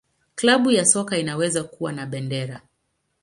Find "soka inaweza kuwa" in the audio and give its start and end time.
0.85-1.91